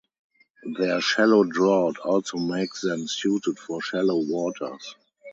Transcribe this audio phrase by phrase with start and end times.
[0.79, 4.95] Their shallow draught also makes them suited for shallow waters.